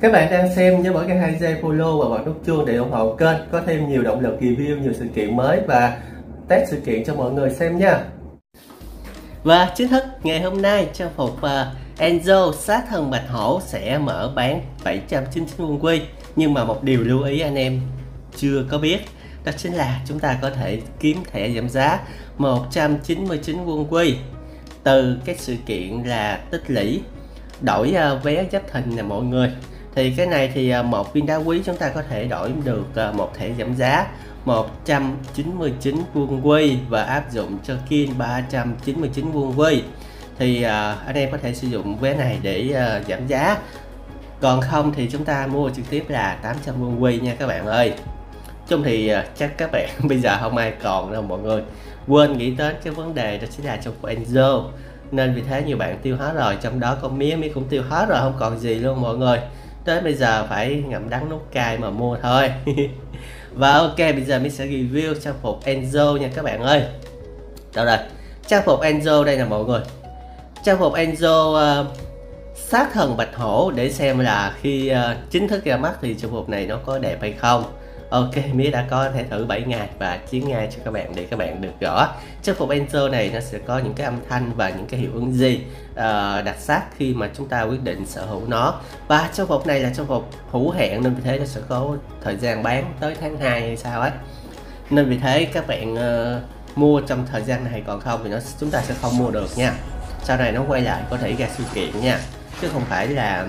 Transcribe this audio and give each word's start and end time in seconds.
Các 0.00 0.12
bạn 0.12 0.30
đang 0.30 0.54
xem 0.54 0.82
nhớ 0.82 0.92
bỏ 0.92 1.04
cái 1.08 1.18
hai 1.18 1.36
giây 1.40 1.56
follow 1.62 2.02
và 2.02 2.08
bật 2.08 2.26
nút 2.26 2.42
chuông 2.46 2.66
để 2.66 2.76
ủng 2.76 2.90
hộ 2.90 3.14
kênh. 3.14 3.36
Có 3.52 3.62
thêm 3.66 3.88
nhiều 3.88 4.02
động 4.02 4.20
lực 4.20 4.38
review 4.40 4.80
nhiều 4.80 4.92
sự 4.98 5.06
kiện 5.14 5.36
mới 5.36 5.60
và 5.66 5.98
test 6.48 6.70
sự 6.70 6.80
kiện 6.86 7.04
cho 7.04 7.14
mọi 7.14 7.32
người 7.32 7.50
xem 7.50 7.78
nha. 7.78 8.04
Và 9.42 9.72
chính 9.76 9.88
thức 9.88 10.04
ngày 10.22 10.40
hôm 10.40 10.62
nay 10.62 10.88
trang 10.92 11.10
phục 11.16 11.30
uh, 11.30 11.50
Enzo 11.98 12.52
sát 12.52 12.84
thần 12.88 13.10
bạch 13.10 13.28
hổ 13.28 13.60
sẽ 13.66 13.98
mở 13.98 14.32
bán 14.36 14.60
799 14.84 15.46
quân 15.58 15.78
quy. 15.84 16.02
Nhưng 16.36 16.54
mà 16.54 16.64
một 16.64 16.82
điều 16.82 17.00
lưu 17.02 17.22
ý 17.22 17.40
anh 17.40 17.54
em 17.54 17.80
chưa 18.36 18.64
có 18.70 18.78
biết 18.78 18.98
đó 19.44 19.52
chính 19.56 19.72
là 19.72 20.00
chúng 20.06 20.18
ta 20.18 20.38
có 20.42 20.50
thể 20.50 20.80
kiếm 21.00 21.16
thẻ 21.32 21.50
giảm 21.50 21.68
giá 21.68 22.00
199 22.38 23.56
quân 23.66 23.86
quy 23.90 24.16
từ 24.82 25.16
cái 25.24 25.34
sự 25.38 25.56
kiện 25.66 26.02
là 26.02 26.40
tích 26.50 26.62
lũy 26.66 27.00
đổi 27.60 27.94
uh, 28.16 28.24
vé 28.24 28.46
giáp 28.52 28.72
thình 28.72 28.96
nè 28.96 29.02
mọi 29.02 29.22
người 29.22 29.52
thì 29.98 30.10
cái 30.10 30.26
này 30.26 30.50
thì 30.54 30.70
à, 30.70 30.82
một 30.82 31.12
viên 31.14 31.26
đá 31.26 31.36
quý 31.36 31.62
chúng 31.64 31.76
ta 31.76 31.88
có 31.88 32.02
thể 32.02 32.24
đổi 32.24 32.52
được 32.64 32.96
à, 32.96 33.12
một 33.12 33.34
thẻ 33.34 33.50
giảm 33.58 33.74
giá 33.74 34.06
199 34.44 35.96
quân 36.14 36.40
quy 36.48 36.78
và 36.88 37.02
áp 37.02 37.32
dụng 37.32 37.58
cho 37.64 37.74
Kin 37.88 38.10
399 38.18 39.30
quân 39.34 39.58
quy 39.58 39.82
thì 40.38 40.62
à, 40.62 40.96
anh 41.06 41.16
em 41.16 41.30
có 41.30 41.38
thể 41.42 41.54
sử 41.54 41.68
dụng 41.68 41.98
vé 41.98 42.14
này 42.14 42.38
để 42.42 42.68
giảm 43.08 43.26
giá. 43.26 43.58
Còn 44.40 44.60
không 44.60 44.92
thì 44.94 45.08
chúng 45.10 45.24
ta 45.24 45.46
mua 45.46 45.70
trực 45.70 45.90
tiếp 45.90 46.04
là 46.08 46.38
800 46.42 46.74
quân 46.82 47.02
quy 47.02 47.20
nha 47.20 47.34
các 47.38 47.46
bạn 47.46 47.66
ơi. 47.66 47.94
Chung 48.68 48.82
thì 48.82 49.12
chắc 49.36 49.58
các 49.58 49.72
bạn 49.72 49.88
bây 50.08 50.18
giờ 50.18 50.38
không 50.40 50.56
ai 50.56 50.72
còn 50.82 51.12
đâu 51.12 51.22
mọi 51.22 51.38
người. 51.38 51.62
Quên 52.08 52.38
nghĩ 52.38 52.50
đến 52.50 52.76
cái 52.84 52.92
vấn 52.92 53.14
đề 53.14 53.38
đó 53.38 53.46
chính 53.56 53.66
là 53.66 53.76
trong 53.76 53.94
Enzo. 54.02 54.64
Nên 55.10 55.34
vì 55.34 55.42
thế 55.42 55.62
nhiều 55.62 55.76
bạn 55.76 55.98
tiêu 56.02 56.16
hết 56.16 56.32
rồi, 56.34 56.56
trong 56.60 56.80
đó 56.80 56.96
con 57.02 57.18
mía 57.18 57.36
mía 57.36 57.48
cũng 57.48 57.68
tiêu 57.68 57.82
hết 57.88 58.06
rồi, 58.08 58.18
không 58.20 58.36
còn 58.38 58.58
gì 58.58 58.74
luôn 58.74 59.00
mọi 59.00 59.16
người 59.16 59.38
tới 59.88 60.00
bây 60.00 60.14
giờ 60.14 60.46
phải 60.48 60.82
ngậm 60.88 61.10
đắng 61.10 61.30
nút 61.30 61.48
cay 61.52 61.78
mà 61.78 61.90
mua 61.90 62.16
thôi. 62.22 62.52
Và 63.54 63.72
ok 63.72 63.98
bây 63.98 64.24
giờ 64.24 64.38
mình 64.38 64.52
sẽ 64.52 64.66
review 64.66 65.14
trang 65.14 65.34
phục 65.42 65.64
Enzo 65.64 66.16
nha 66.16 66.30
các 66.34 66.44
bạn 66.44 66.62
ơi. 66.62 66.82
Đâu 67.74 67.86
rồi? 67.86 67.96
Trang 68.46 68.62
phục 68.66 68.80
Enzo 68.80 69.24
đây 69.24 69.36
là 69.36 69.44
mọi 69.44 69.64
người. 69.64 69.80
Trang 70.64 70.78
phục 70.78 70.92
Enzo 70.94 71.80
uh, 71.80 71.86
sát 72.54 72.88
thần 72.92 73.16
bạch 73.16 73.36
hổ 73.36 73.70
để 73.70 73.90
xem 73.90 74.18
là 74.18 74.54
khi 74.60 74.92
uh, 74.92 75.30
chính 75.30 75.48
thức 75.48 75.64
ra 75.64 75.76
mắt 75.76 75.92
thì 76.02 76.14
trang 76.14 76.30
phục 76.30 76.48
này 76.48 76.66
nó 76.66 76.76
có 76.86 76.98
đẹp 76.98 77.18
hay 77.20 77.32
không. 77.32 77.64
Ok, 78.10 78.34
Mía 78.52 78.70
đã 78.70 78.86
có 78.90 79.10
thể 79.10 79.24
thử 79.24 79.46
7 79.46 79.62
ngày 79.62 79.88
và 79.98 80.18
9 80.30 80.48
ngày 80.48 80.68
cho 80.70 80.82
các 80.84 80.90
bạn 80.90 81.12
để 81.14 81.26
các 81.30 81.38
bạn 81.38 81.60
được 81.60 81.80
rõ 81.80 82.14
Trang 82.42 82.56
phục 82.56 82.68
Enzo 82.68 83.10
này 83.10 83.30
nó 83.34 83.40
sẽ 83.40 83.58
có 83.58 83.78
những 83.78 83.94
cái 83.94 84.04
âm 84.04 84.16
thanh 84.28 84.52
và 84.56 84.70
những 84.70 84.86
cái 84.86 85.00
hiệu 85.00 85.10
ứng 85.14 85.32
gì 85.32 85.60
uh, 85.92 85.96
đặc 86.44 86.56
sắc 86.58 86.82
khi 86.96 87.14
mà 87.14 87.28
chúng 87.34 87.48
ta 87.48 87.62
quyết 87.62 87.84
định 87.84 88.06
sở 88.06 88.24
hữu 88.24 88.42
nó. 88.46 88.80
Và 89.08 89.30
trang 89.32 89.46
phục 89.46 89.66
này 89.66 89.80
là 89.80 89.90
trang 89.96 90.06
phục 90.06 90.30
hữu 90.50 90.70
hẹn 90.70 91.02
nên 91.02 91.14
vì 91.14 91.22
thế 91.24 91.38
nó 91.38 91.44
sẽ 91.44 91.60
có 91.68 91.96
thời 92.24 92.36
gian 92.36 92.62
bán 92.62 92.94
tới 93.00 93.16
tháng 93.20 93.36
2 93.38 93.60
hay 93.60 93.76
sao 93.76 94.00
ấy. 94.00 94.10
Nên 94.90 95.08
vì 95.08 95.18
thế 95.18 95.44
các 95.44 95.66
bạn 95.66 95.94
uh, 95.94 96.42
mua 96.78 97.00
trong 97.00 97.26
thời 97.32 97.42
gian 97.42 97.64
này 97.64 97.82
còn 97.86 98.00
không 98.00 98.20
thì 98.24 98.30
nó 98.30 98.38
chúng 98.60 98.70
ta 98.70 98.82
sẽ 98.82 98.94
không 99.02 99.18
mua 99.18 99.30
được 99.30 99.48
nha. 99.56 99.72
Sau 100.22 100.36
này 100.36 100.52
nó 100.52 100.62
quay 100.68 100.82
lại 100.82 101.02
có 101.10 101.16
thể 101.16 101.34
ra 101.38 101.46
sự 101.56 101.64
kiện 101.74 102.00
nha. 102.00 102.18
Chứ 102.60 102.68
không 102.72 102.82
phải 102.88 103.08
là 103.08 103.46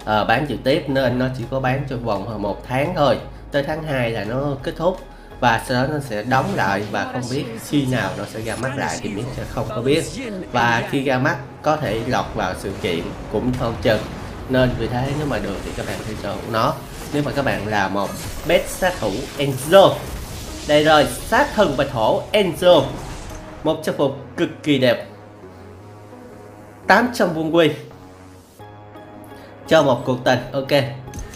uh, 0.00 0.28
bán 0.28 0.46
trực 0.48 0.58
tiếp 0.64 0.84
nên 0.88 1.18
nó 1.18 1.26
chỉ 1.38 1.44
có 1.50 1.60
bán 1.60 1.84
trong 1.88 2.04
vòng 2.04 2.42
một 2.42 2.62
tháng 2.68 2.94
thôi 2.96 3.18
tới 3.54 3.62
tháng 3.62 3.82
2 3.82 4.10
là 4.10 4.24
nó 4.24 4.56
kết 4.62 4.74
thúc 4.76 5.00
và 5.40 5.62
sau 5.68 5.82
đó 5.82 5.92
nó 5.92 5.98
sẽ 6.00 6.22
đóng 6.22 6.54
lại 6.54 6.82
và 6.90 7.10
không 7.12 7.22
biết 7.30 7.44
khi 7.68 7.86
nào 7.86 8.10
nó 8.18 8.24
sẽ 8.24 8.40
ra 8.40 8.56
mắt 8.56 8.72
lại 8.76 8.98
thì 9.00 9.08
mình 9.08 9.24
sẽ 9.36 9.42
không 9.50 9.66
có 9.68 9.82
biết. 9.82 10.04
Và 10.52 10.88
khi 10.90 11.04
ra 11.04 11.18
mắt, 11.18 11.36
có 11.62 11.76
thể 11.76 12.00
lọt 12.06 12.24
vào 12.34 12.54
sự 12.58 12.72
kiện 12.82 13.00
cũng 13.32 13.52
không 13.60 13.74
chừng 13.82 14.00
nên 14.48 14.70
vì 14.78 14.86
thế 14.86 15.12
nếu 15.18 15.26
mà 15.26 15.38
được 15.38 15.56
thì 15.64 15.70
các 15.76 15.86
bạn 15.86 15.96
hãy 16.06 16.14
sở 16.22 16.32
hữu 16.32 16.50
nó. 16.52 16.74
Nếu 17.12 17.22
mà 17.22 17.32
các 17.36 17.44
bạn 17.44 17.66
là 17.66 17.88
một 17.88 18.10
best 18.48 18.68
sát 18.68 18.92
thủ 19.00 19.10
Enzo, 19.38 19.94
đây 20.68 20.84
rồi, 20.84 21.06
sát 21.06 21.48
thần 21.54 21.76
bạch 21.76 21.92
hổ 21.92 22.22
Enzo. 22.32 22.82
Một 23.64 23.80
trang 23.84 23.94
phục 23.98 24.16
cực 24.36 24.48
kỳ 24.62 24.78
đẹp. 24.78 25.06
800 26.86 27.34
vuông 27.34 27.54
quy. 27.54 27.70
Cho 29.68 29.82
một 29.82 30.02
cuộc 30.04 30.24
tình, 30.24 30.38
ok 30.52 30.84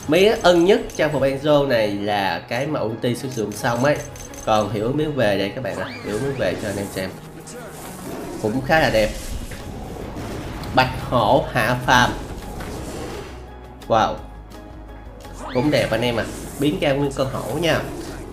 mía 0.08 0.36
ân 0.42 0.64
nhất 0.64 0.80
trang 0.96 1.12
phục 1.12 1.22
Enzo 1.22 1.68
này 1.68 1.88
là 1.90 2.42
cái 2.48 2.66
mà 2.66 2.80
ulti 2.80 3.14
sử 3.14 3.30
dụng 3.30 3.52
xong 3.52 3.84
ấy. 3.84 3.96
Còn 4.44 4.72
hiểu 4.72 4.92
miếng 4.92 5.12
về 5.12 5.38
đây 5.38 5.52
các 5.54 5.64
bạn 5.64 5.76
ạ. 5.78 5.86
À. 5.88 5.94
hiểu 6.04 6.18
miếng 6.22 6.34
về 6.38 6.54
cho 6.62 6.68
anh 6.68 6.76
em 6.76 6.86
xem. 6.94 7.10
Cũng 8.42 8.60
khá 8.66 8.80
là 8.80 8.90
đẹp. 8.90 9.10
Bạch 10.74 10.90
hổ 11.10 11.44
hạ 11.52 11.76
phàm. 11.86 12.10
Wow. 13.88 14.14
Cũng 15.54 15.70
đẹp 15.70 15.90
anh 15.90 16.02
em 16.02 16.16
à 16.16 16.24
biến 16.60 16.80
ra 16.80 16.92
nguyên 16.92 17.12
con 17.12 17.28
hổ 17.32 17.58
nha. 17.58 17.80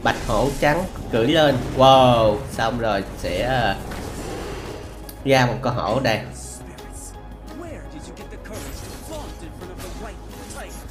Bạch 0.03 0.28
hổ 0.28 0.50
trắng 0.59 0.84
cưỡi 1.12 1.28
lên. 1.28 1.56
Wow. 1.78 2.38
Xong 2.52 2.80
rồi 2.80 3.03
sẽ 3.18 3.42
ờ, 3.42 3.75
ra 5.25 5.46
một 5.46 5.57
con 5.62 5.75
hổ 5.75 6.00
đây 6.00 6.19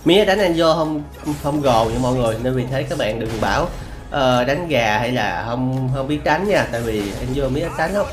mía 0.04 0.24
đánh 0.24 0.38
anh 0.38 0.54
vô 0.56 0.74
không 0.74 1.02
không 1.42 1.62
gồ 1.62 1.84
nha 1.84 1.98
mọi 2.00 2.14
người 2.14 2.36
nên 2.42 2.54
vì 2.54 2.64
thế 2.70 2.82
các 2.82 2.98
bạn 2.98 3.20
đừng 3.20 3.40
bảo 3.40 3.62
uh, 3.64 4.46
đánh 4.46 4.68
gà 4.68 4.98
hay 4.98 5.12
là 5.12 5.44
không 5.48 5.90
không 5.94 6.08
biết 6.08 6.24
đánh 6.24 6.48
nha 6.48 6.66
tại 6.72 6.80
vì 6.80 6.98
anh 7.20 7.28
vô 7.34 7.48
mía 7.48 7.68
đánh 7.78 7.94
không 7.94 8.06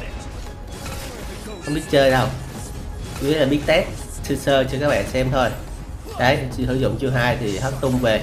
không 1.65 1.73
biết 1.73 1.81
chơi 1.91 2.11
đâu. 2.11 2.27
Chỉ 3.21 3.33
là 3.33 3.45
biết 3.45 3.61
test 3.65 3.87
sơ 4.23 4.35
sơ 4.35 4.63
cho 4.63 4.77
các 4.81 4.89
bạn 4.89 5.05
xem 5.13 5.27
thôi. 5.31 5.49
Đấy 6.19 6.37
sử 6.51 6.73
dụng 6.73 6.97
chiêu 6.99 7.11
hai 7.11 7.37
thì 7.39 7.57
hất 7.57 7.73
tung 7.81 7.99
về. 7.99 8.21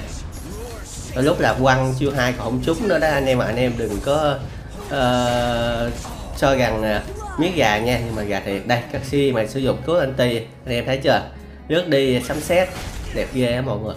Đôi 1.14 1.24
lúc 1.24 1.40
là 1.40 1.54
quăng 1.62 1.94
chiêu 1.98 2.12
hai 2.16 2.32
còn 2.32 2.44
không 2.44 2.60
trúng 2.64 2.88
nữa 2.88 2.98
đó 2.98 3.08
anh 3.08 3.26
em 3.26 3.38
à 3.38 3.46
anh 3.46 3.56
em 3.56 3.72
đừng 3.76 4.00
có 4.04 4.38
uh, 4.86 5.92
cho 6.38 6.54
rằng 6.54 6.96
uh, 6.96 7.27
miếng 7.38 7.56
gà 7.56 7.78
nha 7.78 8.00
nhưng 8.04 8.16
mà 8.16 8.22
gà 8.22 8.40
thiệt. 8.40 8.66
Đây 8.66 8.82
các 8.92 9.04
si 9.04 9.32
mà 9.32 9.46
sử 9.46 9.60
dụng 9.60 9.82
cứu 9.86 9.96
anti 9.96 10.36
anh 10.36 10.74
em 10.74 10.86
thấy 10.86 10.96
chưa? 10.98 11.30
Nước 11.68 11.88
đi 11.88 12.20
sấm 12.22 12.40
sét 12.40 12.68
đẹp 13.14 13.26
ghê 13.32 13.52
á 13.54 13.62
mọi 13.62 13.78
người. 13.78 13.94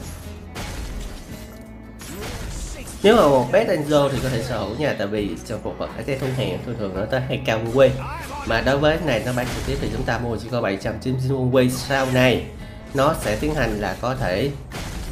Nếu 3.03 3.15
mà 3.15 3.21
một 3.21 3.47
pet 3.51 3.67
Angel 3.67 4.11
thì 4.11 4.17
có 4.23 4.29
thể 4.29 4.43
sở 4.43 4.59
hữu 4.59 4.75
nha 4.79 4.95
tại 4.97 5.07
vì 5.07 5.29
cho 5.47 5.57
phục 5.63 5.77
vật 5.77 5.89
cái 6.05 6.17
thu 6.21 6.27
hàng 6.37 6.59
thường 6.65 6.75
thường 6.79 6.95
nó 6.95 7.05
tới 7.05 7.21
hai 7.21 7.41
cao 7.45 7.59
quê 7.73 7.91
mà 8.47 8.61
đối 8.61 8.77
với 8.77 8.97
này 9.05 9.21
nó 9.25 9.31
bán 9.33 9.45
trực 9.55 9.65
tiếp 9.67 9.77
thì 9.81 9.89
chúng 9.93 10.03
ta 10.03 10.17
mua 10.17 10.37
chỉ 10.37 10.47
có 10.51 10.61
790 10.61 11.37
won 11.37 11.51
quê 11.51 11.69
sau 11.69 12.07
này 12.13 12.43
nó 12.93 13.15
sẽ 13.21 13.35
tiến 13.35 13.55
hành 13.55 13.79
là 13.79 13.95
có 14.01 14.15
thể 14.15 14.49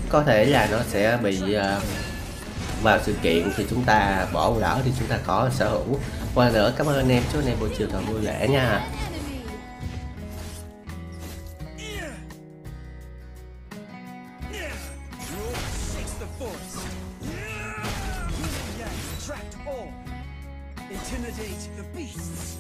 có 0.10 0.24
thể 0.24 0.46
là 0.46 0.68
nó 0.72 0.78
sẽ 0.92 1.18
bị 1.24 1.40
uh, 1.56 1.84
vào 2.84 3.00
sự 3.04 3.14
kiện 3.22 3.52
thì 3.58 3.66
chúng 3.70 3.84
ta 3.84 4.26
bỏ 4.34 4.54
lỡ 4.60 4.82
thì 4.86 4.92
chúng 5.00 5.08
ta 5.08 5.18
có 5.26 5.50
sở 5.54 5.70
hữu 5.70 6.00
qua 6.36 6.50
nữa 6.50 6.74
cảm 6.78 6.88
ơn 6.88 6.98
anh 6.98 7.10
em 7.10 7.24
chúc 7.34 7.42
anh 7.42 7.48
em 7.48 7.60
buổi 7.60 7.70
chiều 7.78 7.88
thật 7.92 8.02
vui 8.08 8.22
vẻ 8.22 8.48
nha 8.48 8.90
Intimidate 20.90 21.70
the 21.78 21.84
beasts! 21.96 22.58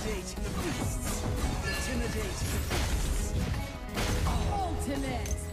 Intimidate 0.00 0.34
the 0.36 0.50
beasts! 0.62 1.22
Intimidate 1.66 2.38
the 2.40 2.58
beasts! 2.70 3.34
Ultimate! 4.50 5.49